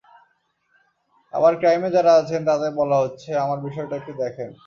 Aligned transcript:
আবার 1.33 1.53
ক্রাইমে 1.59 1.89
যাঁরা 1.95 2.11
আছেন, 2.15 2.41
তাঁদের 2.49 2.71
বলা 2.79 2.97
হচ্ছে 3.03 3.29
আমার 3.43 3.59
বিষয়টা 3.67 3.93
একটু 3.97 4.11
দেখেন। 4.21 4.49